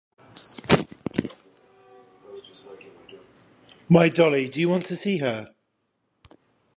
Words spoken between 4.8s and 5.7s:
to see her?